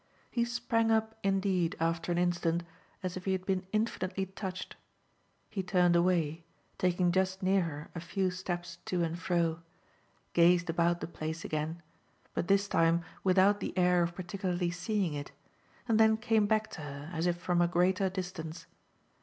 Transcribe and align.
He 0.31 0.45
sprang 0.45 0.89
up 0.89 1.13
indeed 1.21 1.75
after 1.79 2.11
an 2.11 2.17
instant 2.17 2.63
as 3.03 3.15
if 3.15 3.25
he 3.25 3.33
had 3.33 3.45
been 3.45 3.67
infinitely 3.71 4.25
touched; 4.25 4.75
he 5.47 5.61
turned 5.61 5.95
away, 5.95 6.43
taking 6.79 7.11
just 7.11 7.43
near 7.43 7.61
her 7.61 7.91
a 7.93 7.99
few 7.99 8.31
steps 8.31 8.79
to 8.85 9.03
and 9.03 9.19
fro, 9.19 9.59
gazed 10.33 10.71
about 10.71 11.01
the 11.01 11.07
place 11.07 11.45
again, 11.45 11.83
but 12.33 12.47
this 12.47 12.67
time 12.67 13.03
without 13.23 13.59
the 13.59 13.77
air 13.77 14.01
of 14.01 14.15
particularly 14.15 14.71
seeing 14.71 15.13
it, 15.13 15.31
and 15.87 15.99
then 15.99 16.17
came 16.17 16.47
back 16.47 16.71
to 16.71 16.81
her 16.81 17.11
as 17.13 17.27
if 17.27 17.37
from 17.37 17.61
a 17.61 17.67
greater 17.67 18.09
distance. 18.09 18.65